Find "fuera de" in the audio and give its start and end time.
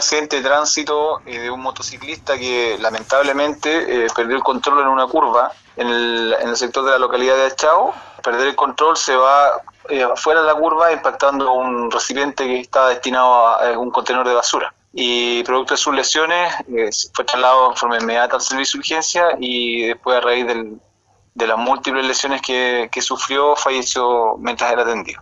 10.14-10.46